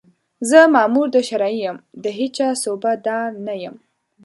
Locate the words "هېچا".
2.17-2.49